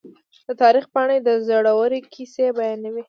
[0.47, 2.99] د تاریخ پاڼې د زړورو کیسې بیانوي.